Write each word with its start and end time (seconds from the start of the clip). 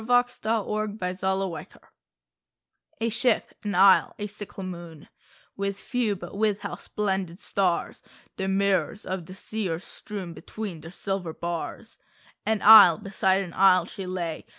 174 0.01 0.87
A 0.89 0.89
Ship^ 0.91 1.03
an 1.05 1.05
Isle, 1.05 1.45
a 1.61 1.61
Sickle 1.61 1.83
Moon 1.83 1.83
A 2.99 3.09
ship, 3.11 3.53
an 3.63 3.75
isle, 3.75 4.15
a 4.17 4.25
sickle 4.25 4.63
moon— 4.63 5.07
With 5.55 5.79
few 5.79 6.15
but 6.15 6.35
with 6.35 6.61
how 6.61 6.73
splendid 6.77 7.39
stars 7.39 8.01
The 8.35 8.47
mirrors 8.47 9.05
of 9.05 9.27
the 9.27 9.35
sea 9.35 9.69
are 9.69 9.77
strewn 9.77 10.33
Between 10.33 10.81
their 10.81 10.89
silver 10.89 11.35
bars! 11.35 11.99
An 12.47 12.63
isle 12.63 12.97
beside 12.97 13.43
an 13.43 13.53
isle 13.53 13.85
she 13.85 14.07
lay. 14.07 14.47